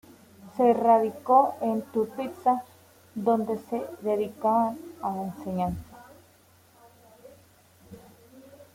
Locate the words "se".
0.57-0.73, 3.69-3.85